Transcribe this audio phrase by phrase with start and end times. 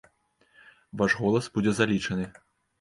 [1.03, 2.25] Ваш голас будзе залічаны.